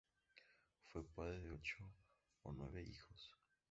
Fue 0.87 1.05
padre 1.13 1.41
de 1.43 1.51
ocho 1.51 1.85
o 2.41 2.51
nueve 2.51 2.81
hijos. 2.81 3.37